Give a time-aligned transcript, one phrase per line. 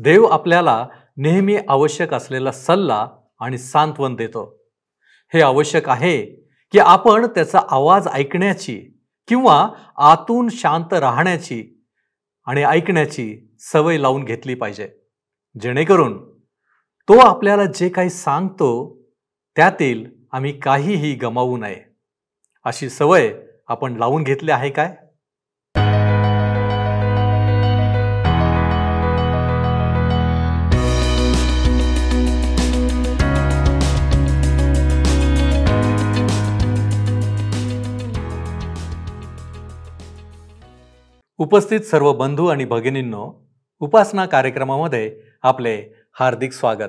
[0.00, 3.08] देव आपल्याला नेहमी आवश्यक असलेला सल्ला
[3.40, 4.62] आणि सांत्वन देतो.
[5.34, 6.22] हे आवश्यक आहे
[6.72, 11.84] की आपण त्याचा आवाज ऐकण्याची किंवा आतून शांत राहण्याची
[12.46, 14.90] आणि ऐकण्याची सवय लावून घेतली पाहिजे.
[15.60, 16.30] जेणेकरून
[17.08, 18.98] तो आपल्याला जे काही सांगतो
[19.56, 21.84] त्यातील आम्ही काहीही गमावू नये.
[22.64, 23.34] अशी सवय
[23.68, 24.96] आपण लावून घेतली आहे काय?
[41.40, 43.48] उपस्थित सर्व बंधू आणि भगिनींनो
[43.80, 46.88] उपासना कार्यक्रमामध्ये आपले हार्दिक स्वागत.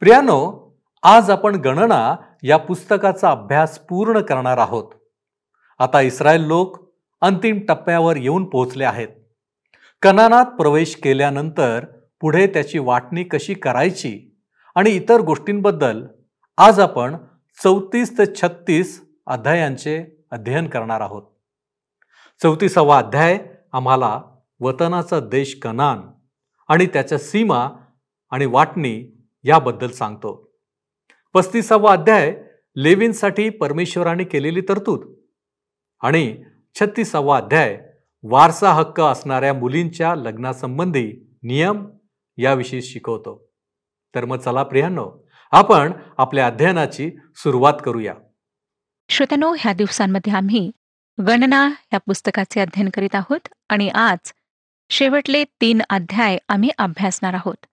[0.00, 0.70] प्रियानो
[1.02, 4.84] आज आपण गणना या पुस्तकाचा अभ्यास पूर्ण करणार आहोत.
[5.78, 9.08] आता इस्रायल लोक अंतिम टप्प्यावर येऊन पोहोचले आहेत.
[10.02, 11.84] कनानात प्रवेश केल्यानंतर
[12.20, 14.36] पुढे त्याची वाटणी कशी करायची
[14.74, 16.06] आणि इतर गोष्टींबद्दल
[16.56, 17.16] आज आपण
[17.62, 21.22] चौतीस ते छत्तीस अध्यायांचे अध्ययन करणार आहोत.
[22.42, 23.38] चौतीसावा अध्याय
[23.74, 24.22] आम्हाला
[24.60, 26.00] वतनाचा देश कनान
[26.68, 27.68] आणि त्याच्या सीमा
[28.30, 30.54] आणि वाटणी याबद्दल सांगतो.
[31.34, 32.42] पस्तीसावा अध्याय
[32.76, 35.14] लेवींसाठी परमेश्वराने केलेली तरतूद.
[36.00, 36.42] आणि
[36.80, 37.90] छत्तीसावा अध्याय
[38.22, 41.86] वारसा हक्क असणाऱ्या मुलींच्या लग्नासंबंधी नियम
[42.36, 43.52] याविषयी शिकवतो.
[44.14, 48.14] तर मग चला प्रियांनो आपण आपल्या अध्ययनाची सुरुवात करूया.
[49.08, 50.70] श्रोत्यानो ह्या दिवसांमध्ये आम्ही
[51.18, 54.32] गणना या पुस्तकाचे अध्ययन करीत आहोत आणि आज
[54.90, 57.66] शेवटले तीन अध्याय आम्ही अभ्यासणार आहोत.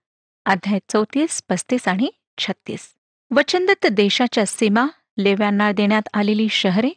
[0.45, 2.87] अध्याय चौतीस पस्तीस आणि छत्तीस.
[3.31, 4.85] वचनदत्त देशाच्या सीमा
[5.17, 6.89] लेव्यांना देण्यात आलेली शहरे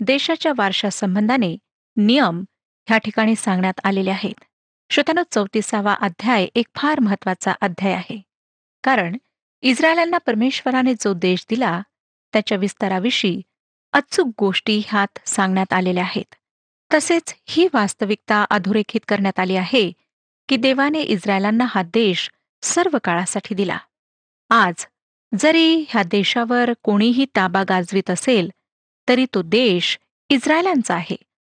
[0.00, 1.56] देशाच्या वारशा संबंधाने
[1.96, 2.44] नियम
[2.88, 4.44] ह्या ठिकाणी सांगण्यात आलेले आहेत.
[4.90, 8.22] श्रोत्यानो चौतीसावा अध्याय एक फार महत्त्वाचा अध्याय आहे.
[8.84, 9.16] कारण
[9.62, 11.80] इस्रायलांना परमेश्वराने जो देश दिला
[12.32, 13.42] त्याच्या विस्ताराविषयी
[13.94, 16.34] अचूक गोष्टी ह्यात सांगण्यात आलेल्या आहेत.
[16.90, 19.90] तसेच ही वास्तविकता अधोरेखित करण्यात आली आहे
[20.48, 22.30] की देवाने इस्रायलांना हा देश
[22.62, 23.78] सर्व काळासाठी दिला.
[24.50, 24.86] आज
[25.32, 28.50] जरी ह्या देशावर कोणीही ताबा गाजवीत असेल
[29.08, 29.98] तरी तो देश
[30.30, 31.16] इस्रायलांचा आहे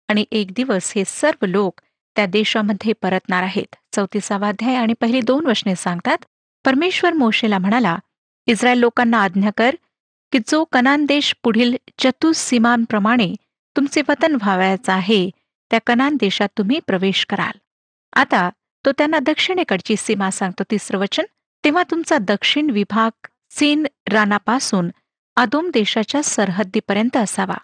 [0.09, 1.81] आणि एक दिवस हे सर्व लोक
[2.17, 3.75] त्या देशामध्ये परतणार आहेत.
[3.93, 6.25] चौतीसावा अध्याय आणि पहिली दोन वचने सांगतात
[6.65, 7.97] परमेश्वर मोशेला म्हणाला
[8.47, 9.75] इस्रायल लोकांना आज्ञा कर
[10.35, 13.35] की जो कनान देश पुढील चतुसीमांप्रमाणे
[13.77, 15.31] तुमचे वतन व्हावायचं आहे
[15.71, 17.59] त्या कनान देशात तुम्ही प्रवेश कराल.
[18.13, 18.51] आता
[18.87, 20.63] तो त्यांना दक्षिणेकडची सीमा सांगतो.
[20.71, 21.25] तिसरं वचन
[21.65, 24.89] तेव्हा तुमचा दक्षिण विभाग सीन रानापासून
[25.37, 27.57] आदोम देशाच्या सरहद्दीपर्यंत असावा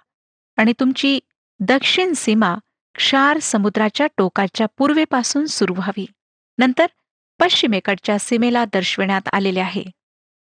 [0.56, 1.20] आणि तुमची
[1.60, 2.54] दक्षिण सीमा
[2.94, 6.06] क्षार समुद्राच्या टोकाच्या पूर्वेपासून सुरू व्हावी.
[6.58, 6.86] नंतर
[7.40, 9.84] पश्चिमेकडच्या सीमेला दर्शविण्यात आलेले आहे.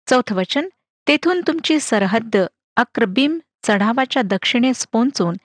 [0.08, 0.70] चौथं वचन
[1.08, 2.38] तेथून तुमची सरहद्द
[2.76, 5.36] अक्रबीम चढावाच्या दक्षिणेस पोहोचून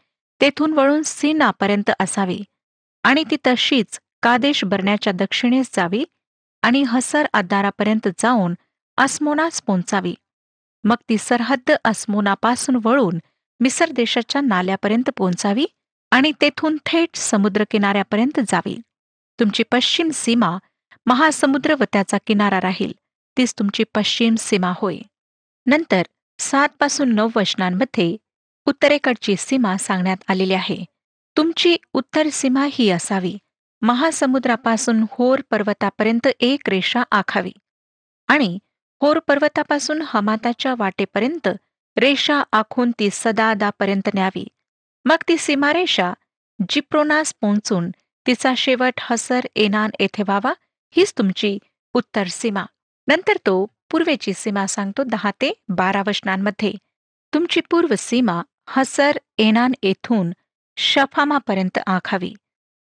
[0.40, 2.40] तेथून वळून सीनापर्यंत असावी
[3.02, 6.04] आणि ती तशीच कादेश बरण्याच्या दक्षिणेस जावी
[6.62, 8.54] आणि हसर अद्दारापर्यंत जाऊन
[8.96, 10.14] अस्मोनास पोहोचावी.
[10.84, 13.18] मग ती सरहद्द अस्मोनापासून वळून
[13.60, 15.66] मिसर देशाच्या नाल्यापर्यंत पोहोचावी
[16.10, 18.80] आणि तेथून थेट समुद्रकिनाऱ्यापर्यंत जावी.
[19.40, 20.58] तुमची पश्चिम सीमा
[21.06, 22.92] महासमुद्र व त्याचा किनारा राहील.
[23.36, 24.98] तीच तुमची पश्चिम सीमा होय.
[25.66, 26.02] नंतर
[26.38, 28.16] सात पासून नऊ वचनांमध्ये
[28.66, 30.84] उत्तरेकडची सीमा सांगण्यात आलेली आहे.
[31.36, 33.38] तुमची उत्तर सीमा ही असावी.
[33.82, 37.52] महासमुद्रापासून होर पर्वतापर्यंत एक रेषा आखावी.
[38.28, 38.58] आणि
[39.02, 41.48] होर पर्वतापासून हमाताच्या वाटेपर्यंत
[41.96, 44.48] रेषा आखून ती सदादापर्यंत न्यावी.
[45.04, 46.12] मग ती सीमारेषा
[46.68, 47.90] जिप्रोनास पोहोचून
[48.26, 50.52] तिचा शेवट हसर एनान येथे व्हावा
[50.90, 51.58] हीच तुमची
[51.94, 52.64] उत्तर सीमा.
[53.08, 56.72] नंतर तो पूर्वेची सीमा सांगतो दहा ते बारा वचनांमध्ये.
[57.32, 60.30] तुमची पूर्व सीमा हसर एनान येथून
[60.76, 62.32] शफामापर्यंत आखावी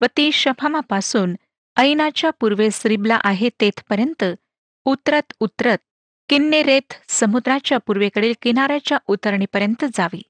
[0.01, 1.35] व ती शफामापासून
[1.77, 4.25] ऐनाच्या पूर्वेस रिबला आहे तेथपर्यंत
[4.85, 5.79] उतरत उतरत
[6.29, 10.23] किन्नेरेत समुद्राच्या पूर्वेकडील किनाऱ्याच्या उतरणीपर्यंत जावी.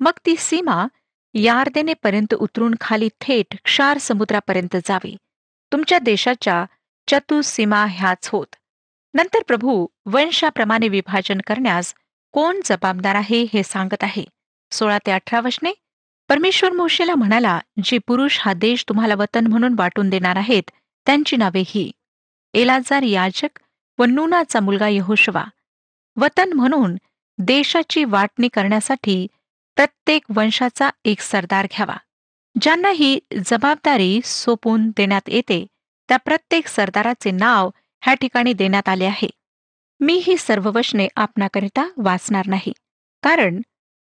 [0.00, 0.86] मग ती सीमा
[1.34, 5.16] यार्देनेपर्यंत उतरून खाली थेट क्षार समुद्रापर्यंत जावी.
[5.72, 6.64] तुमच्या देशाच्या
[7.08, 8.56] चतुसीमा ह्याच होत.
[9.16, 11.94] नंतर प्रभू वंशाप्रमाणे विभाजन करण्यास
[12.32, 14.24] कोण जबाबदार आहे हे सांगत आहे.
[14.72, 15.72] सोळा ते अठरा वचने
[16.28, 20.62] परमेश्वर मोशेला म्हणाला जे पुरुष हा देश तुम्हाला वतन म्हणून वाटून देणार आहेत
[21.06, 21.90] त्यांची नावे ही.
[22.54, 23.58] एलाजार याजक
[23.98, 25.44] व नूनाचा मुलगा यहोशवा.
[26.16, 26.96] वतन म्हणून
[27.38, 29.26] देशाची वाटणी करण्यासाठी
[29.76, 31.96] प्रत्येक वंशाचा एक सरदार घ्यावा.
[32.60, 35.66] ज्यांना ही जबाबदारी सोपून देण्यात येते
[36.08, 37.70] त्या प्रत्येक सरदाराचे नाव
[38.00, 39.30] ह्या ठिकाणी देण्यात आले आहे.
[40.00, 42.72] मी ही सर्व वचने आपणाकरिता वाचणार नाही.
[43.22, 43.60] कारण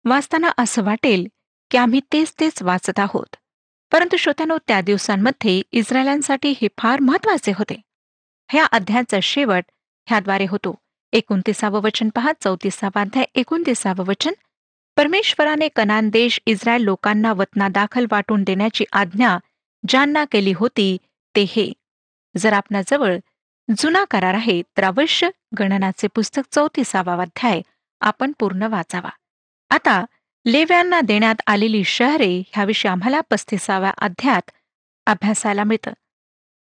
[0.04, 1.26] वाचताना असं वाटेल
[1.70, 3.36] की आम्ही तेच तेच वाचत आहोत.
[3.92, 7.80] परंतु श्रोत्यानो त्या दिवसांमध्ये इस्रायलांसाठी हे फार महत्त्वाचे होते.
[8.50, 9.64] ह्या अध्यायाचा शेवट
[10.06, 10.74] ह्याद्वारे होतो.
[11.12, 14.32] एकोणतीसावं वचन पहा चौतीसावा अध्याय एकोणतीसावं वचन.
[14.96, 19.38] परमेश्वराने कनान देश इस्रायल लोकांना वतना दाखल वाटून देण्याची आज्ञा
[19.88, 20.96] ज्यांना केली होती
[21.36, 21.72] ते हे.
[22.36, 23.18] जर आपणाजवळ
[23.76, 25.28] जुना करार आहे त्रावश्य
[25.58, 27.60] गणनाचे पुस्तक चौतीसावा अध्याय.
[28.00, 29.08] आपण पूर्ण वाचावा.
[29.70, 30.04] आता
[30.46, 34.50] लेव्यांना देण्यात आलेली शहरे ह्याविषयी आम्हाला पस्तीसाव्या अध्यायात
[35.06, 35.92] अभ्यासायला मिळतं.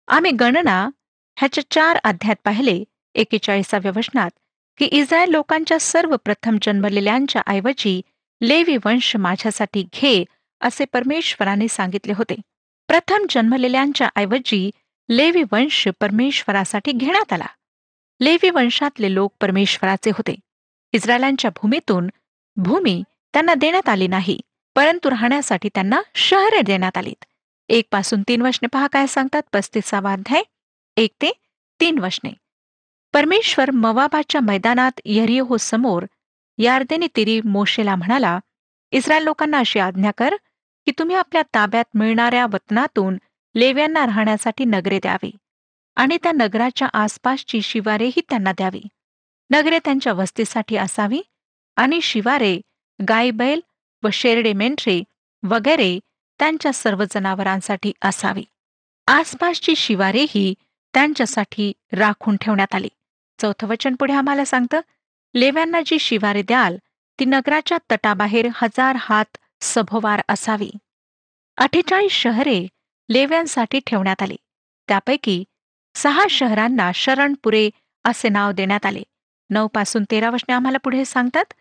[0.07, 0.89] आम्ही गणना
[1.37, 2.83] ह्याच्या चार अध्यात पाहिले
[3.15, 4.31] एकेचाळीसाव्या वचनात
[4.77, 8.01] की इस्रायल लोकांच्या सर्व प्रथम जन्मलेल्यांच्या ऐवजी
[8.41, 10.23] लेवी वंश माझ्यासाठी घे
[10.61, 12.35] असे परमेश्वराने सांगितले होते.
[12.87, 14.71] प्रथम जन्मलेल्यांच्या ऐवजी
[15.09, 17.45] लेवी वंश परमेश्वरासाठी घेण्यात आला.
[18.19, 20.35] लेवी वंशातले लोक परमेश्वराचे होते.
[20.93, 22.07] इस्रायलांच्या भूमीतून
[22.57, 23.01] भूमी
[23.33, 24.39] त्यांना देण्यात आली नाही
[24.75, 27.25] परंतु राहण्यासाठी त्यांना शहरे देण्यात आलीत.
[27.69, 29.41] एक पासून तीन वशने पहा काय सांगतात?
[29.53, 30.43] पस्तीसावा अध्याय
[30.97, 31.31] एक ते
[31.79, 32.33] तीन वशने
[33.13, 36.05] परमेश्वर मवाबाच्या मैदानात यरिहो समोर
[36.57, 38.37] यार्देने तिरी मोशेला म्हणाला
[38.91, 40.35] इस्रायल लोकांना अशी आज्ञा कर
[40.87, 43.17] की तुम्ही आपल्या ताब्यात मिळणाऱ्या वतनातून
[43.55, 45.31] लेव्यांना राहण्यासाठी नगरे द्यावी
[45.95, 48.81] आणि त्या नगराच्या आसपासची शिवारेही त्यांना द्यावी.
[49.49, 51.21] नगरे त्यांच्या वस्तीसाठी असावी
[51.75, 52.59] आणि शिवारे
[52.99, 53.59] गाय बैल
[54.03, 55.01] व शेरडे मेंढरे
[55.43, 55.99] वगैरे
[56.39, 58.43] त्यांच्या सर्व जनावरांसाठी असावी.
[59.07, 60.53] आसपासची शिवारेही
[60.93, 62.89] त्यांच्यासाठी राखून ठेवण्यात आली.
[63.39, 64.81] चौथं वचन पुढे आम्हाला सांगतं
[65.35, 66.77] लेव्यांना जी शिवारे द्याल
[67.19, 70.71] ती नगराच्या तटाबाहेर हजार हात सभोवार असावी.
[71.57, 72.65] अठ्ठेचाळीस शहरे
[73.09, 74.35] लेव्यांसाठी ठेवण्यात आली.
[74.87, 75.43] त्यापैकी
[75.95, 77.69] सहा शहरांना शरणपुरे
[78.03, 79.03] असे नाव देण्यात आले.
[79.49, 81.53] नऊ पासून तेरा वचने आम्हाला पुढे सांगतात?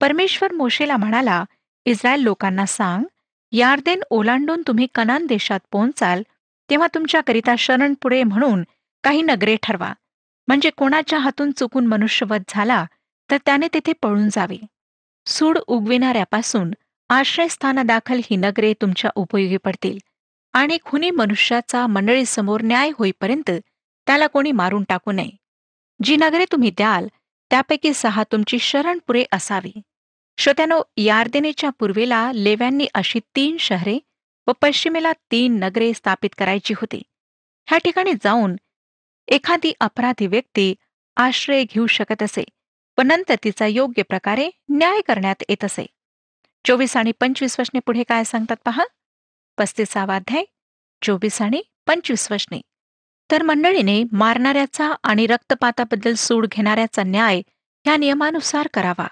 [0.00, 1.44] परमेश्वर मोशेला म्हणाला
[1.84, 3.04] इस्रायल लोकांना सांग
[3.52, 6.22] यार्देन ओलांडून तुम्ही कनान देशात पोहोचाल
[6.70, 8.62] तेव्हा तुमच्याकरिता शरणपुरे म्हणून
[9.04, 9.92] काही नगरे ठरवा.
[10.48, 12.84] म्हणजे कोणाच्या हातून चुकून मनुष्यवध झाला
[13.30, 14.58] तर त्याने तेथे पळून जावे.
[15.26, 16.70] सूड उगविणाऱ्यापासून
[17.08, 19.98] आश्रयस्थानादाखल ही नगरे तुमच्या उपयोगी पडतील.
[20.52, 23.50] आणि खुनी मनुष्याचा मंडळीसमोर न्याय होईपर्यंत
[24.06, 25.30] त्याला कोणी मारून टाकू नये.
[26.04, 27.06] जी नगरे तुम्ही द्याल
[27.50, 29.72] त्यापैकी सहा तुमची शरणपुरे असावी.
[30.38, 33.98] श्रोत्यानो यार्देनेच्या पूर्वेला लेव्यांनी अशी तीन शहरे
[34.46, 37.02] व पश्चिमेला तीन नगरे स्थापित करायची होती.
[37.68, 38.56] ह्या ठिकाणी जाऊन
[39.28, 40.74] एखादी अपराधी व्यक्ती
[41.16, 42.44] आश्रय घेऊ शकत असे
[42.98, 45.86] व नंतर तिचा योग्य प्रकारे न्याय करण्यात येत असे.
[46.64, 48.84] चोवीस आणि पंचवीस वचने पुढे काय सांगतात पहा?
[49.58, 50.44] पस्तीसावा अध्याय
[51.02, 52.60] चोवीस आणि पंचवीस वशने
[53.30, 57.42] तर मंडळीने मारणाऱ्याचा आणि रक्तपाताबद्दल सूड घेणाऱ्याचा न्याय
[57.86, 59.06] या नियमानुसार करावा.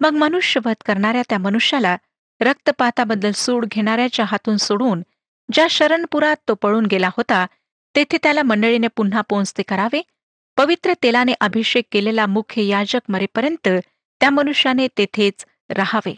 [0.00, 1.96] मग मनुष्यवध करणाऱ्या त्या मनुष्याला
[2.40, 5.02] रक्तपाताबद्दल सूड घेणाऱ्याच्या हातून सोडून
[5.52, 7.46] ज्या शरणपुरात तो पळून गेला होता
[7.96, 10.02] तेथे त्याला मंडळीने पुन्हा पोहोचते करावे?
[10.56, 13.68] पवित्र तेलाने अभिषेक केलेला मुख्य याजक मरेपर्यंत
[14.20, 16.14] त्या मनुष्याने तेथेच राहावे.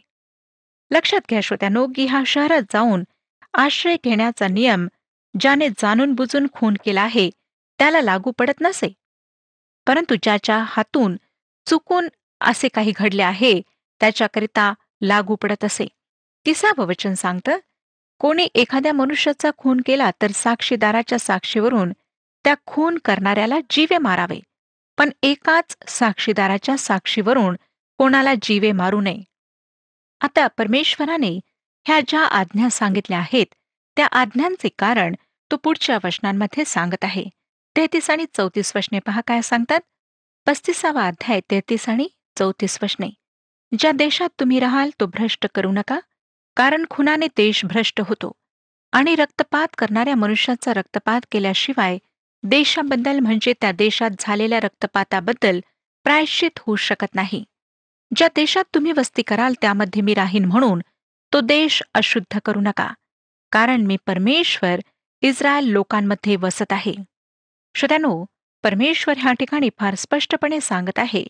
[0.90, 3.04] लक्षात घ्या श्रोत्यानो की हा शहरात जाऊन
[3.54, 4.88] आश्रय घेण्याचा नियम
[5.40, 7.30] ज्याने जाणून बुजून खून केला आहे
[7.78, 8.92] त्याला लागू पडत नसे.
[9.86, 11.16] परंतु ज्याच्या हातून
[11.66, 12.08] चुकून
[12.40, 13.60] असे काही घडले आहे
[14.00, 15.86] त्याच्याकरिता लागू पडत असे.
[16.46, 17.58] तिसावं वचन सांगतं
[18.18, 21.92] कोणी एखाद्या मनुष्याचा खून केला तर साक्षीदाराच्या साक्षीवरून
[22.44, 24.40] त्या खून करणाऱ्याला जीवे मारावे.
[24.98, 27.56] पण एकाच साक्षीदाराच्या साक्षीवरून
[27.98, 29.22] कोणाला जीवे मारू नये.
[30.20, 31.40] आता परमेश्वराने
[31.86, 33.46] ह्या ज्या आज्ञा सांगितल्या आहेत
[33.96, 35.14] त्या आज्ञांचे कारण
[35.50, 37.24] तो पुढच्या वचनांमध्ये सांगत आहे.
[37.76, 39.80] तेहतीस आणि चौतीस वचने पहा काय सांगतात?
[40.46, 42.08] पस्तीसावा अध्याय तेहतीस आणि
[42.38, 43.08] चौतीस वचने.
[43.72, 45.98] ज्या देशात तुम्ही राहाल तो भ्रष्ट करू नका
[46.56, 48.32] कारण खुनाने देश भ्रष्ट होतो
[48.92, 51.98] आणि रक्तपात करणाऱ्या मनुष्याचा रक्तपात केल्याशिवाय
[52.42, 55.60] देशाबद्दल म्हणजे त्या देशात झालेल्या रक्तपाताबद्दल
[56.06, 57.44] प्रायश्चित होऊ शकत नाही.
[58.16, 60.80] ज्या देशात तुम्ही वस्ती कराल त्यामध्ये मी राहीन म्हणून
[61.32, 62.88] तो देश अशुद्ध करू नका
[63.52, 64.80] कारण मी परमेश्वर
[65.22, 66.94] इस्रायल लोकांमध्ये वसत आहे.
[67.74, 68.24] श्रोत्यानो
[68.64, 71.24] परमेश्वर ह्या ठिकाणी फार स्पष्टपणे सांगत आहे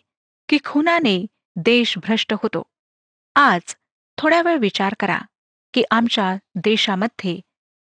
[0.48, 1.26] की खुनाने
[1.56, 2.62] देश भ्रष्ट होतो.
[3.36, 3.74] आज
[4.18, 5.18] थोड्या वेळ विचार करा
[5.74, 7.38] की आमच्या देशामध्ये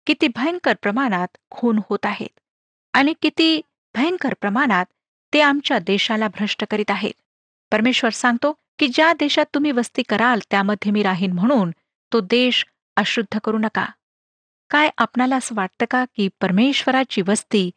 [0.06, 2.40] किती भयंकर प्रमाणात खून होत आहेत
[2.94, 3.60] आणि किती
[3.94, 4.86] भयंकर प्रमाणात
[5.32, 7.14] ते आमच्या देशाला भ्रष्ट करीत आहेत.
[7.72, 11.70] परमेश्वर सांगतो की ज्या देशात तुम्ही वस्ती कराल त्यामध्ये मी राहीन म्हणून
[12.14, 12.64] तो देश
[12.96, 13.84] अशुद्ध करू नका.
[14.70, 17.70] काय आपणाला असं वाटतं का की परमेश्वराची वस्ती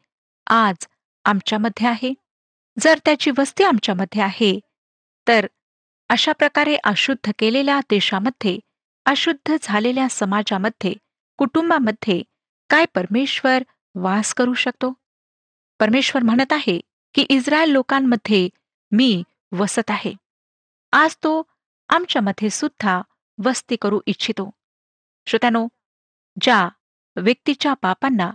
[0.47, 0.87] आज
[1.25, 2.13] आमच्यामध्ये आहे?
[2.77, 4.59] जर त्याची वस्ती आमच्यामध्ये आहे
[5.27, 5.47] तर
[6.09, 8.57] अशा प्रकारे अशुद्ध केलेल्या देशामध्ये
[9.05, 10.93] अशुद्ध झालेल्या समाजामध्ये
[11.37, 12.21] कुटुंबामध्ये
[12.69, 13.63] काय परमेश्वर
[13.95, 14.93] वास करू शकतो?
[15.79, 16.79] परमेश्वर म्हणत आहे
[17.13, 18.47] की इस्रायल लोकांमध्ये
[18.91, 20.13] मी वसत आहे.
[20.91, 21.41] आज तो
[21.89, 23.01] आमच्यामध्ये सुद्धा
[23.37, 24.49] वस्ती करू इच्छितो.
[25.27, 25.67] श्रोत्यानो
[26.41, 26.67] ज्या
[27.15, 28.29] व्यक्तीच्या पापांना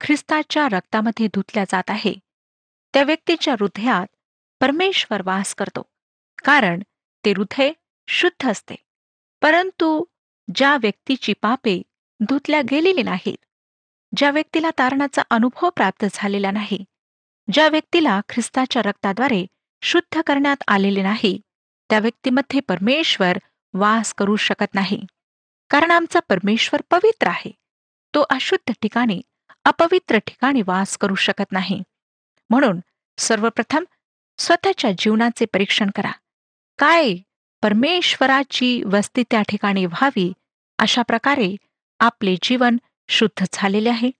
[0.00, 2.12] ख्रिस्ताच्या रक्तामध्ये धुतल्या जात आहे
[2.94, 4.06] त्या व्यक्तीच्या हृदयात
[4.60, 5.82] परमेश्वर वास करतो
[6.44, 6.82] कारण
[7.24, 7.70] ते हृदय
[8.08, 8.74] शुद्ध असते.
[9.42, 10.04] परंतु
[10.48, 11.80] ज्या व्यक्तीची पापे
[12.20, 13.36] धुतल्या गेलेली नाहीत
[14.12, 16.84] ज्या व्यक्तीला तारणाचा अनुभव प्राप्त झालेला नाही
[17.48, 19.44] ज्या व्यक्तीला ख्रिस्ताच्या रक्ताद्वारे
[19.82, 21.38] शुद्ध करण्यात आलेले नाही
[21.90, 23.38] त्या व्यक्तीमध्ये परमेश्वर
[23.74, 25.04] वास करू शकत नाही.
[25.70, 27.50] कारण आमचा परमेश्वर पवित्र आहे.
[28.14, 29.22] तो अशुद्ध ठिकाणी
[29.64, 31.82] अपवित्र ठिकाणी वास करू शकत नाही.
[32.50, 32.80] म्हणून
[33.18, 33.84] सर्वप्रथम
[34.38, 36.12] स्वतःच्या जीवनाचे परीक्षण करा.
[36.78, 37.14] काय
[37.62, 40.32] परमेश्वराची वस्ती त्या ठिकाणी व्हावी
[40.78, 41.56] अशा प्रकारे
[42.00, 42.76] आपले जीवन
[43.08, 44.10] शुद्ध झालेले आहे.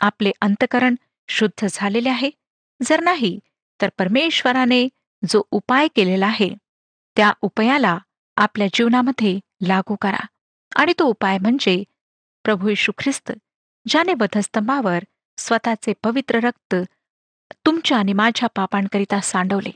[0.00, 0.94] आपले अंतकरण
[1.28, 2.30] शुद्ध झालेले आहे.
[2.82, 3.38] जर नाही
[3.80, 4.88] तर परमेश्वराने
[5.28, 6.50] जो उपाय केलेला आहे
[7.16, 7.98] त्या उपायाला
[8.36, 10.24] आपल्या जीवनामध्ये लागू करा.
[10.76, 11.84] आणि तो उपाय म्हणजे
[12.44, 13.32] प्रभू येशू ख्रिस्त
[13.88, 15.04] ज्याने वधस्तंभावर
[15.38, 16.74] स्वतःचे पवित्र रक्त
[17.66, 19.70] तुमच्या आणि माझ्या पापांकरिता सांडवले.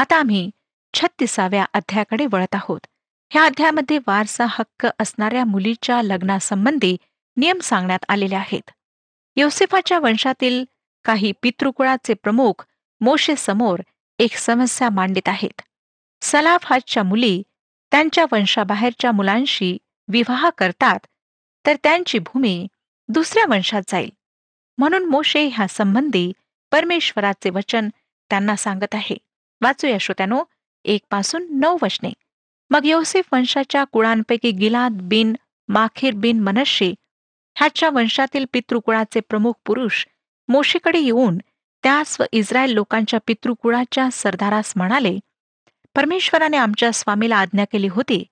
[0.00, 0.50] आता आम्ही
[0.94, 2.80] छत्तीसाव्या अध्यायाकडे वळत आहोत.
[3.30, 6.96] ह्या अध्यायामध्ये वारसा हक्क असणाऱ्या मुलीच्या लग्नासंबंधी
[7.36, 8.70] नियम सांगण्यात आलेले आहेत.
[9.36, 10.64] योसेफाच्या वंशातील
[11.04, 12.66] काही पितृकुळाचे प्रमुख
[13.00, 13.80] मोशेसमोर
[14.18, 15.62] एक समस्या मांडित आहेत.
[16.22, 17.42] सलाफाच्या मुली
[17.90, 19.78] त्यांच्या वंशाबाहेरच्या मुलांशी
[20.08, 20.98] विवाह करतात
[21.66, 22.66] तर त्यांची भूमी
[23.08, 24.10] दुसऱ्या वंशात जाईल.
[24.78, 26.32] म्हणून मोशे ह्या संबंधी
[26.72, 27.88] परमेश्वराचे वचन
[28.30, 29.16] त्यांना सांगत आहे.
[29.62, 30.42] वाचूया श्रोत्यानो
[30.84, 32.10] एक पासून नऊ वचने.
[32.70, 35.34] मग योसेफ वंशाच्या कुळांपैकी गिलाद बिन
[35.68, 36.94] माखीर बिन मनशे
[37.56, 40.04] ह्याच्या वंशातील पितृकुळाचे प्रमुख पुरुष
[40.48, 41.38] मोशीकडे येऊन
[41.82, 45.18] त्यास व इस्रायल लोकांच्या पितृकुळाच्या सरदारास म्हणाले
[45.96, 48.24] परमेश्वराने आमच्या स्वामीला आज्ञा केली होती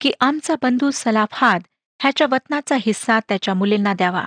[0.00, 1.62] की आमचा बंधू सलाफाद
[2.00, 4.24] ह्याच्या वतनाचा हिस्सा त्याच्या मुलींना द्यावा.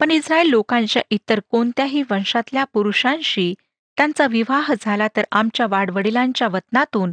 [0.00, 3.54] पण इस्रायल लोकांच्या इतर कोणत्याही वंशातल्या पुरुषांशी
[3.96, 7.10] त्यांचा विवाह झाला तर आमच्या वाडवडिलांच्या वतनातून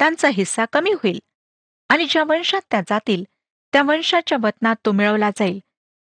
[0.00, 1.18] त्यांचा हिस्सा कमी होईल.
[1.88, 3.24] आणि ज्या वंशात त्या जातील
[3.72, 5.58] त्या वंशाच्या वतनात तो मिळवला जाईल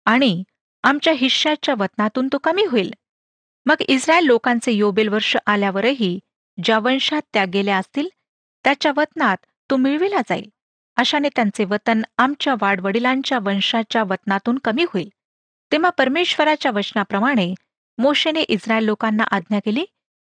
[0.06, 0.44] आणि
[0.84, 2.92] आमच्या हिश्श्याच्या वतनातून तो कमी होईल.
[3.66, 6.20] मग इस्रायल लोकांचे योबेल वर्ष आल्यावरही
[6.64, 8.08] ज्या वंशात त्या गेल्या असतील
[8.64, 9.38] त्याच्या वतनात
[9.70, 10.50] तो मिळविला जाईल.
[10.98, 15.10] अशाने त्यांचे वतन आमच्या वाडवडिलांच्या वंशाच्या वतनातून कमी होईल.
[15.72, 17.54] तेव्हा परमेश्वराच्या वचनाप्रमाणे
[17.98, 19.86] मोशेने इस्रायल लोकांना आज्ञा केली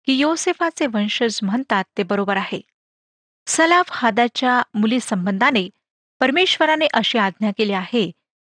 [0.05, 2.61] की योसेफाचे वंशज म्हणतात ते बरोबर आहे.
[3.47, 5.69] सलाफ हादाच्या मुलीसंबंधाने
[6.19, 8.11] परमेश्वराने अशी आज्ञा केली आहे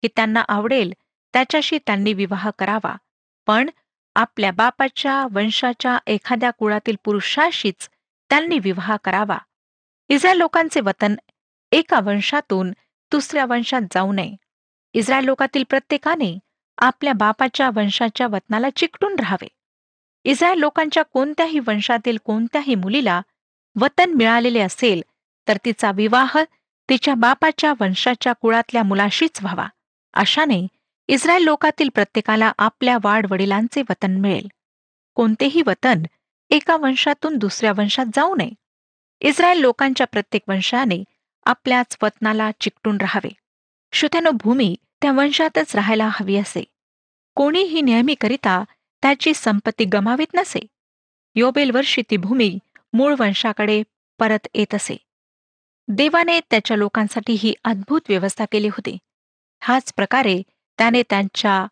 [0.03, 0.93] की त्यांना आवडेल
[1.33, 2.97] त्याच्याशी त्यांनी विवाह करावा.
[3.47, 3.71] पण
[4.15, 7.89] आपल्या बापाच्या वंशाच्या एखाद्या कुळातील पुरुषाशीच
[8.31, 9.39] त्यांनी विवाह करावा.
[10.09, 11.15] इस्रायल लोकांचे वतन
[11.73, 12.71] एका वंशातून
[13.13, 14.37] दुसऱ्या वंशात जाऊ नये.
[14.93, 16.39] इस्रायल लोकातील प्रत्येकाने
[16.79, 19.49] आपल्या बापाच्या वंशाच्या वतनाला चिकटून राहावे.
[20.25, 23.23] इस्रायल लोकांच्या कोणत्याही वंशातील कोणत्याही मुलीला
[23.81, 25.03] वतन मिळालेले असेल
[25.49, 26.39] तर तिचा विवाह
[26.89, 29.67] तिच्या बापाच्या वंशाच्या कुळातल्या मुलाशीच व्हावा.
[30.15, 30.67] अशाने
[31.09, 34.49] इस्रायल लोकातील प्रत्येकाला आपल्या वाडवडिलांचे वतन मिळेल.
[35.15, 36.03] कोणतेही वतन
[36.51, 38.51] एका वंशातून दुसऱ्या वंशात जाऊ नये.
[39.21, 41.05] इस्रायल लोकांच्या प्रत्येक वंशाने
[41.47, 43.31] आपल्याच वतनाला चिकटून राहावे.
[43.93, 46.65] श्रुत्यानो भूमी त्या वंशातच राहायला हवी असे.
[47.35, 48.65] कोणीही नेहमीकरिता
[49.03, 50.61] त्याची संपत्ती गमावीत नसे.
[51.35, 52.59] योबेल वर्षी ती भूमी
[52.93, 53.83] मूळ वंशाकडे
[54.19, 54.97] परत येत असे.
[55.89, 58.99] देवाने त्याच्या लोकांसाठी ही अद्भुत व्यवस्था केली होती.
[59.63, 60.43] हाच प्रकारे
[60.79, 61.67] त्याने त्यांच्या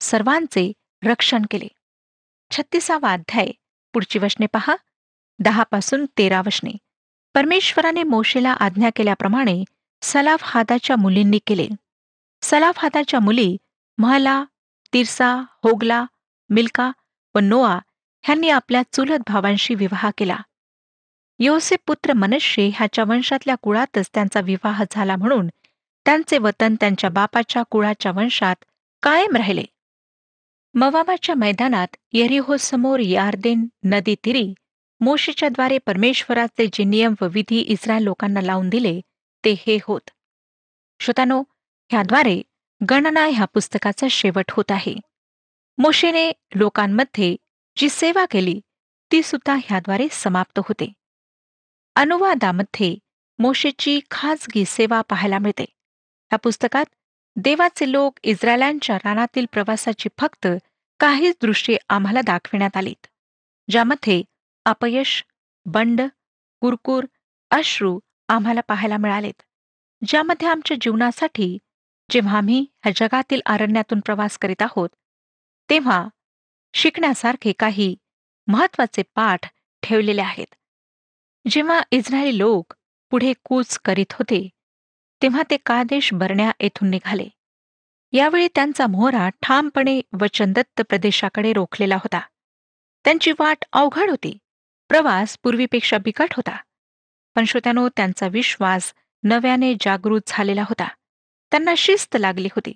[0.00, 0.72] सर्वांचे
[1.04, 1.68] रक्षण केले.
[2.50, 3.46] छत्तीसावा अध्याय
[3.92, 4.76] पुढची वशने पहा.
[5.38, 6.70] दहापासून तेरा वशने
[7.34, 9.64] परमेश्वराने मोशेला आज्ञा केल्याप्रमाणे
[10.02, 11.68] सलाफ हादाच्या मुलींनी केले.
[12.42, 13.56] सलाफ हादाच्या मुली
[13.98, 14.44] महला
[14.92, 16.04] तिरसा होगला
[16.50, 16.90] मिल्का
[17.34, 17.78] व नोआ
[18.22, 20.36] ह्यांनी आपल्या चुलत भावांशी विवाह केला.
[21.38, 25.46] योसेफ पुत्र मनश्शे ह्याच्या वंशातल्या कुळातच त्यांचा विवाह झाला म्हणून
[26.04, 28.56] त्यांचे वतन त्यांच्या बापाच्या कुळाच्या वंशात
[29.02, 29.64] कायम राहिले.
[30.74, 32.16] मवाबाच्या मैदानात
[32.60, 34.54] समोर यार्देन नदी तिरी
[35.00, 39.00] मोशीच्याद्वारे परमेश्वराचे जे नियम व विधी इस्रायल लोकांना लावून दिले
[39.44, 40.10] ते हे होत.
[41.00, 41.42] श्रोतानो
[41.90, 42.42] ह्याद्वारे
[42.90, 44.94] गणना ह्या पुस्तकाचा शेवट होत आहे.
[45.78, 47.34] मोशेने लोकांमध्ये
[47.76, 48.58] जी सेवा केली
[49.10, 50.92] ती सुद्धा ह्याद्वारे समाप्त होते.
[51.96, 52.94] अनुवादामध्ये
[53.38, 55.64] मोशेची खाजगी सेवा पाहायला मिळते.
[56.30, 56.86] या पुस्तकात
[57.36, 60.46] देवाचे लोक इस्रायलांच्या रानातील प्रवासाची फक्त
[61.00, 63.06] काहीच दृश्ये आम्हाला दाखविण्यात आलीत
[63.68, 64.22] ज्यामध्ये
[64.66, 65.22] अपयश
[65.66, 66.00] बंड
[66.62, 67.04] कुरकुर
[67.50, 69.42] अश्रू आम्हाला पाहायला मिळालेत
[70.02, 71.56] ज्यामध्ये आमच्या जीवनासाठी
[72.10, 74.88] जेव्हा आम्ही ह्या जगातील अरण्यातून प्रवास करीत आहोत
[75.70, 76.08] तेव्हा
[76.74, 77.96] शिकण्यासारखे काही
[78.46, 79.40] महत्त्वाचे पाठ
[79.82, 80.54] ठेवलेले आहेत.
[81.48, 82.74] जेव्हा इस्रायली लोक
[83.10, 84.48] पुढे कूच करीत होते
[85.22, 87.28] तेव्हा ते कादेश बरण्या येथून निघाले.
[88.12, 92.20] यावेळी त्यांचा मोहरा ठामपणे वचनदत्त प्रदेशाकडे रोखलेला होता.
[93.04, 94.38] त्यांची वाट अवघड होती.
[94.88, 96.56] प्रवास पूर्वीपेक्षा बिकट होता.
[97.34, 100.88] पण श्रोत्यानो त्यांचा विश्वास नव्याने जागृत झालेला होता.
[101.50, 102.72] त्यांना शिस्त लागली होती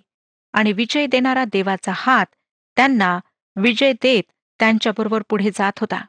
[0.53, 2.27] आणि विजय देणारा देवाचा हात
[2.77, 3.19] त्यांना
[3.57, 4.23] विजय देत
[4.61, 6.01] त्यांच्याबरोबर पुढे जात होता.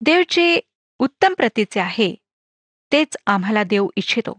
[0.00, 0.60] देव जे
[0.98, 2.14] उत्तम प्रतीचे आहे
[2.92, 4.38] तेच आम्हाला देऊ इच्छितो.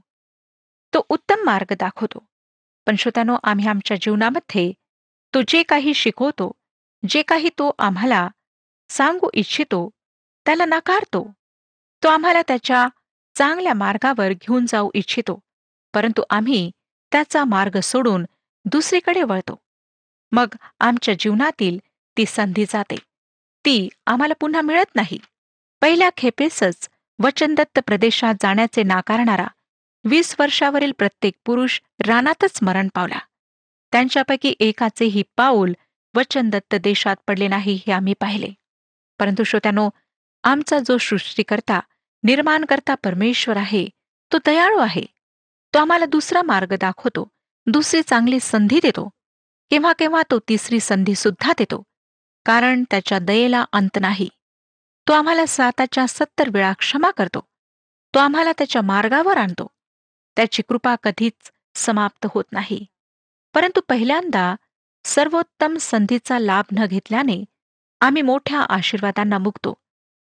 [0.94, 2.20] तो उत्तम मार्ग दाखवतो.
[2.88, 4.72] पण श्रोत्यानो आम्ही आमच्या जीवनामध्ये
[5.34, 6.52] तो जे काही शिकवतो
[7.10, 8.28] जे काही तो आम्हाला
[8.90, 9.90] सांगू इच्छितो
[10.46, 11.32] त्याला नाकारतो.
[12.04, 12.88] तो आम्हाला त्याच्या
[13.36, 15.40] चांगल्या मार्गावर घेऊन जाऊ इच्छितो
[15.94, 16.72] परंतु आम्ही
[17.12, 18.26] त्याचा मार्ग सोडून
[18.66, 19.56] दुसरीकडे वळतो.
[20.36, 20.48] मग
[20.80, 21.80] आमच्या जीवनातील
[22.18, 22.96] ती संधी जाते.
[23.66, 25.20] ती आम्हाला पुन्हा मिळत नाही.
[25.82, 29.48] पहिल्या खेपेसच वचनदत्त प्रदेशात जाण्याचे नाकारणारा
[30.04, 33.20] वीस वर्षावरील प्रत्येक पुरुष रानातच मरण पावला.
[33.92, 35.74] त्यांच्यापैकी एकाचेही पाऊल
[36.16, 38.48] वचनदत्त देशात पडले नाही हे आम्ही पाहिले.
[39.20, 39.90] परंतु श्रोत्यानो
[40.44, 41.80] आमचा जो सृष्टीकर्ता
[42.24, 43.88] निर्माणकर्ता परमेश्वर आहे
[44.34, 45.04] तो दयाळू आहे.
[45.74, 47.28] तो आम्हाला दुसरा मार्ग दाखवतो
[47.68, 49.10] दुसरी चांगली संधी देतो.
[49.70, 51.84] केव्हा केव्हा तो तिसरी संधी सुद्धा देतो.
[52.46, 54.30] कारण त्याच्या दयेला अंत नाही.
[55.08, 57.40] तो आम्हाला साताच्या सत्तर वेळा क्षमा करतो.
[58.14, 59.68] तो आम्हाला त्याच्या मार्गावर आणतो.
[60.36, 62.86] त्याची कृपा कधीच समाप्त होत नाही.
[63.54, 64.56] परंतु पहिल्यांदा
[65.04, 67.46] सर्वोत्तम संधीचा लाभ न घेतल्याने
[68.02, 69.74] आम्ही मोठ्या आशीर्वादांना मुकतो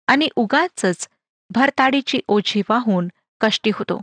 [0.06, 1.08] आणि उगाच
[1.50, 3.08] भरताडीची ओझी वाहून
[3.40, 4.02] कष्टी होतो.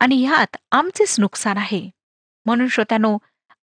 [0.00, 1.90] आणि ह्यात आमचेच नुकसान आहे.
[2.46, 3.18] म्हणून श्रोत्यानो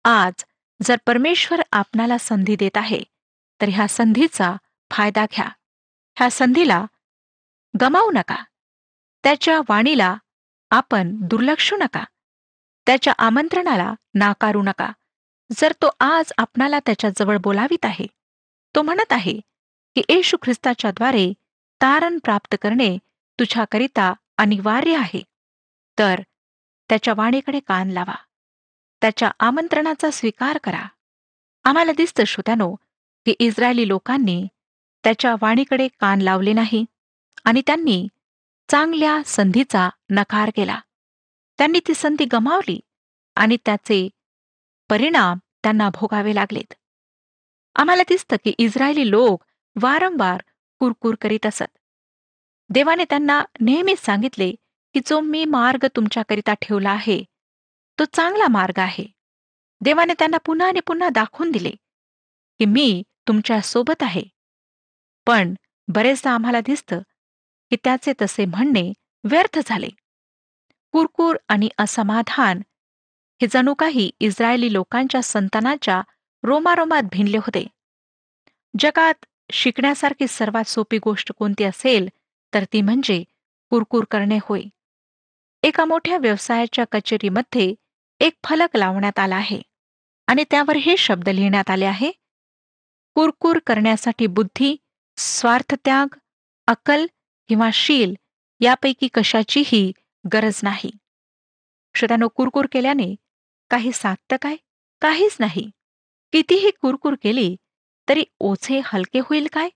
[0.03, 0.45] आज
[0.83, 2.99] जर परमेश्वर आपणाला संधी देत आहे
[3.61, 4.55] तर ह्या संधीचा
[4.91, 5.49] फायदा घ्या.
[6.17, 6.85] ह्या संधीला
[7.81, 8.43] गमावू नका.
[9.23, 10.15] त्याच्या वाणीला
[10.71, 12.03] आपण दुर्लक्षू नका.
[12.85, 14.91] त्याच्या आमंत्रणाला नाकारू नका.
[15.57, 18.07] जर तो आज आपणाला त्याच्याजवळ बोलावित आहे
[18.75, 19.39] तो म्हणत आहे
[19.95, 21.33] की येशू ख्रिस्ताच्याद्वारे
[21.81, 22.97] तारण प्राप्त करणे
[23.39, 25.23] तुझ्याकरिता अनिवार्य आहे
[25.99, 26.21] तर
[26.89, 28.15] त्याच्या वाणीकडे कान लावा.
[29.01, 30.85] त्याच्या आमंत्रणाचा स्वीकार करा.
[31.63, 32.75] आम्हाला दिसतं श्रोत्यानो
[33.25, 34.47] की इस्रायली लोकांनी
[35.03, 36.85] त्याच्या वाणीकडे कान लावले नाही
[37.45, 38.07] आणि त्यांनी
[38.69, 40.79] चांगल्या संधीचा नकार केला.
[41.57, 42.79] त्यांनी ती संधी गमावली
[43.35, 44.09] आणि त्याचे
[44.89, 46.73] परिणाम त्यांना भोगावे लागलेत.
[47.75, 49.43] आम्हाला दिसतं की इस्रायली लोक
[49.81, 50.41] वारंवार
[50.79, 51.77] कुरकुर करीत असत.
[52.69, 54.51] देवाने त्यांना नेहमीच सांगितले
[54.93, 57.23] की जो मी मार्ग तुमच्याकरिता ठेवला आहे
[57.99, 59.05] तो चांगला मार्ग आहे.
[59.81, 61.71] देवाने त्यांना पुन्हा आणि पुन्हा दाखवून दिले
[62.59, 64.23] की मी तुमच्यासोबत आहे.
[65.27, 65.53] पण
[65.87, 66.99] बरेचदा आम्हाला दिसतं
[67.69, 69.87] की त्याचे तसे म्हणणे व्यर्थ झाले.
[70.91, 72.61] कुरकुर आणि असमाधान
[73.41, 76.01] हे जणू काही इस्रायली लोकांच्या संतानाच्या
[76.43, 77.67] रोमारोमात भिनले होते.
[78.79, 82.09] जगात शिकण्यासारखी सर्वात सोपी गोष्ट कोणती असेल
[82.53, 83.23] तर ती म्हणजे
[83.69, 84.61] कुरकुर करणे होय.
[85.63, 87.73] एका मोठ्या व्यवसायाच्या कचेरीमध्ये
[88.19, 89.61] एक फलक लावण्यात आला आहे.
[90.27, 92.11] आणि त्यावर हे शब्द लिहिण्यात आले आहे.
[93.15, 94.75] कुरकुर करण्यासाठी बुद्धी
[95.17, 96.17] स्वार्थत्याग
[96.67, 97.05] अकल
[97.47, 98.13] किंवा शील
[98.59, 99.91] यापैकी कशाचीही
[100.33, 100.91] गरज नाही.
[101.95, 103.15] श्रोत्यानो कुरकुर केल्याने
[103.69, 104.55] काही साधतं काय?
[105.01, 105.69] काहीच नाही.
[106.31, 107.55] कितीही कुरकुर केली
[108.09, 109.69] तरी ओझे हलके होईल काय?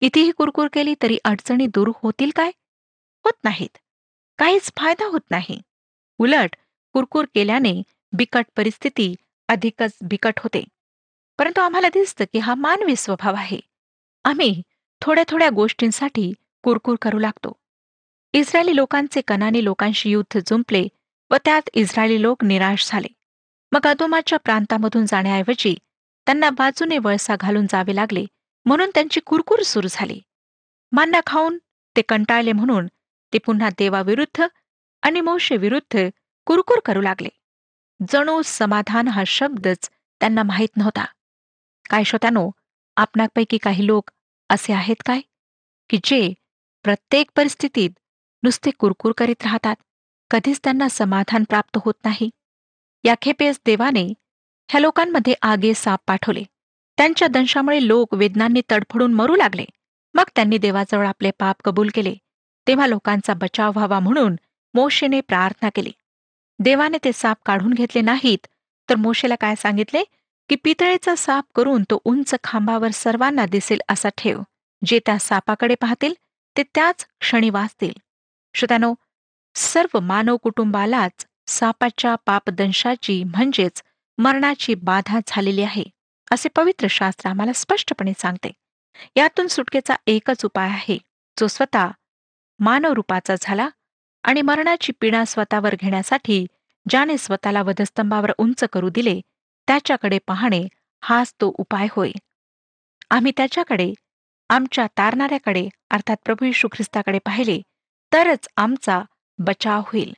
[0.00, 2.50] कितीही कुरकुर केली तरी अडचणी दूर होतील काय?
[3.24, 3.78] होत नाहीत.
[4.38, 5.60] काहीच फायदा होत नाही.
[6.18, 6.56] उलट
[6.92, 9.14] कुरकुर केल्याने बिकट परिस्थिती
[9.48, 10.64] अधिकच बिकट होते.
[11.38, 13.60] परंतु आम्हाला दिसतं की हा मानवी स्वभाव आहे.
[14.24, 14.62] आम्ही
[15.02, 17.52] थोड्या थोड्या गोष्टींसाठी कुरकुर करू लागतो.
[18.32, 20.88] इस्रायली लोकांचे कनानी लोकांशी युद्ध जुंपले
[21.30, 23.08] व त्यात इस्रायली लोक निराश झाले.
[23.72, 25.74] मग अदोमाच्या प्रांतामधून जाण्याऐवजी
[26.26, 28.24] त्यांना बाजूने वळसा घालून जावे लागले
[28.66, 30.20] म्हणून त्यांची कुरकुर सुरू झाली.
[30.92, 31.58] मांना खाऊन
[31.96, 32.86] ते कंटाळले म्हणून
[33.32, 34.44] ते पुन्हा देवाविरुद्ध
[35.02, 36.17] आणि मोशेविरुद्ध विरुद्ध
[36.48, 37.28] कुरकुर करू लागले.
[38.12, 41.04] जणू समाधान हा शब्दच त्यांना माहीत नव्हता.
[41.90, 42.50] काय श्रोत्यानो
[42.96, 44.10] आपणापैकी काही लोक
[44.48, 45.20] असे आहेत काय?
[45.90, 46.34] की जे
[46.82, 47.90] प्रत्येक परिस्थितीत
[48.42, 49.76] नुसते कुरकुर करीत राहतात.
[50.30, 52.30] कधीच त्यांना समाधान प्राप्त होत नाही.
[53.04, 54.12] या खेपेस देवाने
[54.68, 56.42] ह्या लोकांमध्ये आगे साप पाठवले.
[56.96, 59.64] त्यांच्या दंशामुळे लोक वेदनांनी तडफडून मरू लागले.
[60.14, 62.14] मग त्यांनी देवाजवळ आपले पाप कबूल केले.
[62.66, 64.36] तेव्हा लोकांचा बचाव व्हावा म्हणून
[64.74, 65.92] मोशेने प्रार्थना केली.
[66.58, 68.46] देवाने ते साप काढून घेतले नाहीत.
[68.88, 70.02] तर मोशेला काय सांगितले?
[70.50, 74.40] की पितळेचा साप करून तो उंच खांबावर सर्वांना दिसेल असा ठेव.
[74.82, 76.14] जे त्या सापाकडे पाहतील
[76.56, 77.92] ते त्याच क्षणी वाचतील.
[78.54, 78.94] श्रोत्यानो
[79.54, 83.82] सर्व मानव कुटुंबालाच सापाच्या पापदंशाची म्हणजेच
[84.18, 85.84] मरणाची बाधा झालेली आहे
[86.30, 88.50] असे पवित्र शास्त्र आम्हाला स्पष्टपणे सांगते.
[89.16, 90.98] यातून सुटकेचा एकच उपाय आहे
[91.40, 91.88] जो स्वतः
[92.60, 93.68] मानव रूपाचा झाला
[94.28, 96.46] आणि मरणाची पीडा स्वतःवर घेण्यासाठी
[96.88, 99.20] ज्याने स्वतःला वधस्तंभावर उंच करू दिले
[99.66, 100.68] त्याच्याकडे पाहणे
[101.04, 102.12] हाच तो उपाय होय.
[103.10, 103.92] आम्ही त्याच्याकडे
[104.48, 107.62] आमच्या तारणाऱ्याकडे अर्थात प्रभू यशू ख्रिस्ताकडे पाहिले
[108.12, 109.02] तरच आमचा
[109.38, 110.12] बचाव होईल.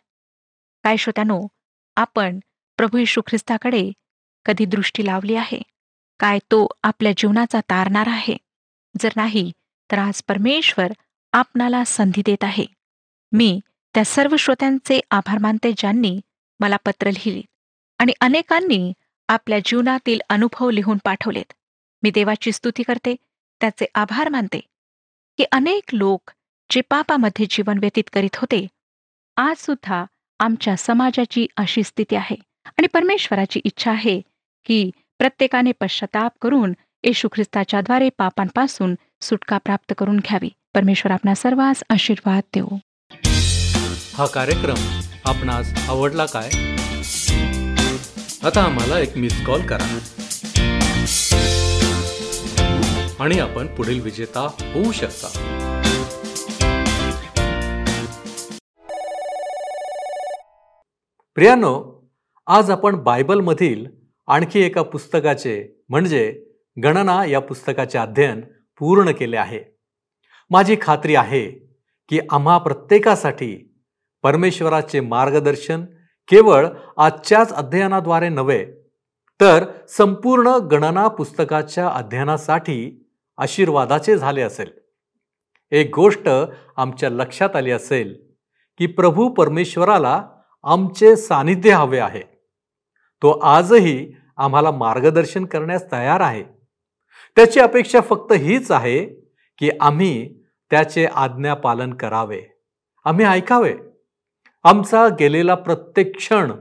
[0.83, 1.41] काय श्रोत्यानो
[1.97, 2.39] आपण
[2.77, 3.91] प्रभू यशू ख्रिस्ताकडे
[4.47, 5.63] कधी दृष्टी लावली आहे?
[6.21, 8.37] काय तो आपल्या जीवनाचा तारणार आहे?
[9.01, 9.53] जर नाही
[9.91, 10.93] तर आज परमेश्वर
[11.33, 12.67] आपणाला संधी देत आहे.
[13.33, 13.61] मी
[13.95, 16.21] त्या सर्व श्रोत्यांचे आभार मानते ज्यांनी
[16.61, 17.43] मला पत्र लिहिली
[17.99, 18.93] आणि अनेकांनी
[19.29, 21.53] आपल्या जीवनातील अनुभव लिहून पाठवलेत.
[22.03, 23.15] मी देवाची स्तुती करते
[23.61, 24.61] त्याचे आभार मानते
[25.39, 26.31] की अनेक लोक
[26.71, 28.67] जे पापामध्ये जीवन व्यतीत करीत होते
[29.37, 30.05] आज सुद्धा
[30.41, 34.21] आमच्या समाजाची अशी स्थिती आहे आणि परमेश्वराची इच्छा आहे
[34.67, 36.73] की प्रत्येकाने पश्चाताप करून
[37.05, 40.49] येशू ख्रिस्ताच्याद्वारे पापांपासून सुटका प्राप्त करून घ्यावी.
[40.75, 42.69] परमेश्वर आपणा सर्वांस आशीर्वाद देऊ
[44.21, 46.49] हा कार्यक्रम आपणास आवडला काय?
[48.43, 49.99] आता आम्हाला एक मिस कॉल करा.
[53.21, 55.29] आणि आपण पुढील विजेता होऊ शकता.
[61.35, 62.05] प्रियानो
[62.47, 63.87] आज आपण बायबलमधील
[64.27, 66.45] आणखी एका पुस्तकाचे म्हणजे
[66.85, 68.41] गणना या पुस्तकाचे अध्ययन
[68.79, 69.61] पूर्ण केले आहे.
[70.51, 71.51] माझी खात्री आहे
[72.09, 73.67] की आम्हा प्रत्येकासाठी
[74.23, 75.85] परमेश्वराचे मार्गदर्शन
[76.29, 78.67] केवळ आजच्याच अध्ययनाद्वारे नव्हे
[79.41, 83.07] तर संपूर्ण गणना पुस्तकाच्या अध्ययनासाठी
[83.39, 84.71] आशीर्वादाचे झाले असेल.
[85.71, 86.29] एक गोष्ट
[86.77, 88.21] आमच्या लक्षात आली असेल
[88.79, 90.29] की प्रभू परमेश्वराला
[90.63, 92.23] आमचे सानिध्य हवे आहे.
[93.23, 96.45] तो आजही आम्हाला मार्गदर्शन करण्यास तयार आहे.
[97.37, 99.05] त्याची अपेक्षा फक्त हीच आहे
[99.59, 102.43] की आम्ही त्याचे आज्ञा पालन करावे.
[103.05, 103.75] आम्ही ऐकावे.
[104.63, 106.53] आमचा गेलेला प्रत्येक क्षण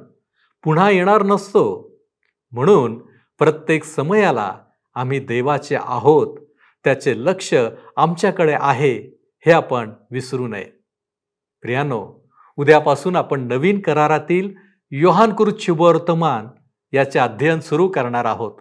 [0.63, 1.95] पुन्हा येणार नसतो.
[2.51, 2.97] म्हणून
[3.37, 4.55] प्रत्येक समयाला
[4.93, 6.37] आम्ही देवाचे आहोत.
[6.83, 7.53] त्याचे लक्ष
[7.97, 10.65] आमच्याकडे आहे हे आपण विसरू नये.
[11.61, 14.55] प्रियानो उद्यापासून आपण नवीन करारातील
[14.91, 16.47] योहानकृत शुभवर्तमान
[16.93, 18.51] याचे अध्ययन सुरू करणार आहोत.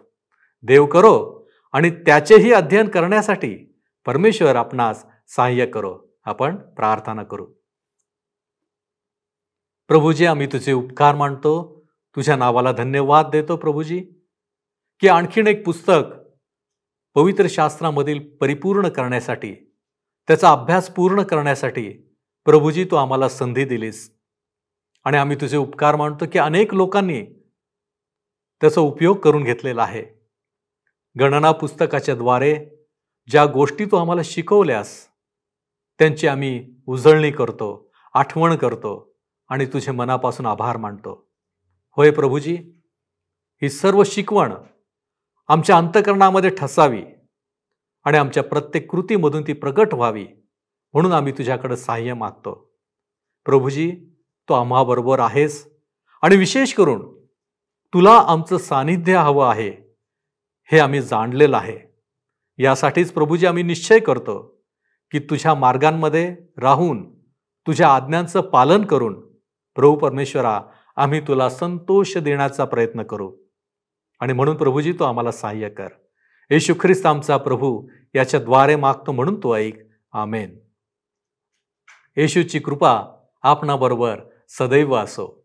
[0.63, 5.97] देव करो आणि त्याचेही अध्ययन करण्यासाठी परमेश्वर आपणास सहाय्य करो.
[6.25, 7.47] आपण प्रार्थना करू.
[9.89, 11.85] प्रभूजी आम्ही तुझे उपकार मानतो.
[12.15, 13.99] तुझ्या नावाला धन्यवाद देतो प्रभूजी.
[14.99, 16.01] की आणखीन एक पुस्तक
[17.15, 19.53] पवित्र शास्त्रामधील परिपूर्ण करण्यासाठी
[20.27, 21.89] त्याचा अभ्यास पूर्ण करण्यासाठी
[22.45, 24.17] प्रभूजी तू आम्हाला संधी दिलीस.
[25.03, 27.23] आणि आम्ही तुझे उपकार मानतो की अनेक लोकांनी
[28.61, 30.05] त्याचा उपयोग करून घेतलेला आहे.
[31.19, 32.69] गणना पुस्तकाच्या द्वारे
[33.29, 35.07] ज्या गोष्टी तू आम्हाला शिकवल्यास
[35.99, 39.08] त्यांची आम्ही उजळणी करतो आठवण करतो.
[39.49, 41.27] आणि तुझे मनापासून आभार मानतो.
[41.97, 42.55] होय प्रभूजी
[43.61, 44.53] ही सर्व शिकवण
[45.47, 47.03] आमच्या अंतकरणामध्ये ठसावी
[48.05, 50.25] आणि आमच्या प्रत्येक कृतीमधून ती प्रगट व्हावी
[50.93, 52.73] म्हणून आम्ही तुझ्याकडे सहाय्य मागतो.
[53.45, 53.91] प्रभूजी
[54.49, 55.67] तू आम्हाबरोबर आहेस
[56.21, 57.19] आणि विशेष करून
[57.93, 59.69] तुला आमचं सानिध्य हवं आहे
[60.71, 61.77] हे आम्ही जाणलेलं आहे.
[62.57, 64.63] यासाठीच प्रभूजी आम्ही निश्चय करतो
[65.11, 67.19] की तुझ्या मार्गांमध्ये राहून
[67.67, 69.28] तुझ्या आज्ञांचं पालन करून
[69.79, 70.61] प्रभू परमेश्वरा
[70.95, 73.35] आम्ही तुला संतोष देण्याचा प्रयत्न करू.
[74.19, 75.87] आणि म्हणून प्रभूजी तो आम्हाला सहाय्य कर.
[76.49, 79.89] येशू ख्रिस्त आमचा प्रभू याच्याद्वारे मागतो म्हणून तो ऐक.
[80.13, 80.59] आमेन.
[82.17, 83.01] येशूची कृपा
[83.41, 85.38] आपणाबरोबर सदैव असो.